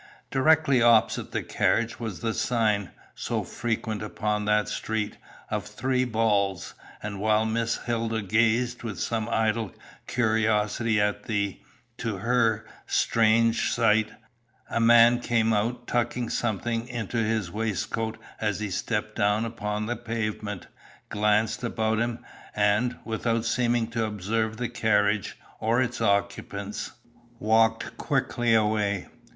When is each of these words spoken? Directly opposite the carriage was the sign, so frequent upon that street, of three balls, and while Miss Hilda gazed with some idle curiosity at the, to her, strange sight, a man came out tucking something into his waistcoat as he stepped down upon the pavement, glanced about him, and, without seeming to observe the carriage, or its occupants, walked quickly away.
Directly 0.31 0.81
opposite 0.81 1.31
the 1.31 1.43
carriage 1.43 1.99
was 1.99 2.21
the 2.21 2.33
sign, 2.33 2.89
so 3.13 3.43
frequent 3.43 4.01
upon 4.01 4.45
that 4.45 4.67
street, 4.67 5.17
of 5.51 5.67
three 5.67 6.05
balls, 6.05 6.73
and 7.03 7.19
while 7.19 7.45
Miss 7.45 7.77
Hilda 7.85 8.23
gazed 8.23 8.81
with 8.81 8.99
some 8.99 9.29
idle 9.29 9.75
curiosity 10.07 10.99
at 10.99 11.25
the, 11.25 11.59
to 11.99 12.17
her, 12.17 12.65
strange 12.87 13.71
sight, 13.71 14.09
a 14.71 14.79
man 14.79 15.19
came 15.19 15.53
out 15.53 15.85
tucking 15.85 16.31
something 16.31 16.87
into 16.87 17.17
his 17.17 17.51
waistcoat 17.51 18.17
as 18.39 18.59
he 18.59 18.71
stepped 18.71 19.15
down 19.15 19.45
upon 19.45 19.85
the 19.85 19.95
pavement, 19.95 20.65
glanced 21.09 21.63
about 21.63 21.99
him, 21.99 22.25
and, 22.55 22.97
without 23.05 23.45
seeming 23.45 23.85
to 23.91 24.03
observe 24.03 24.57
the 24.57 24.67
carriage, 24.67 25.37
or 25.59 25.79
its 25.79 26.01
occupants, 26.01 26.93
walked 27.37 27.95
quickly 27.97 28.55
away. 28.55 29.07